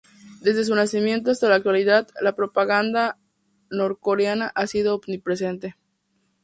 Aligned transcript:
Desde 0.41 0.65
su 0.65 0.73
nacimiento 0.73 1.29
hasta 1.29 1.47
la 1.47 1.53
actualidad, 1.57 2.07
la 2.21 2.33
propaganda 2.33 3.19
norcoreana 3.69 4.47
ha 4.55 4.65
sido 4.65 4.95
"omnipresente". 4.95 5.75